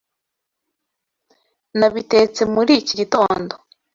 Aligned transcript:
Nabitetse 1.79 2.41
muri 2.53 2.71
iki 2.81 2.93
gitondo. 2.99 3.53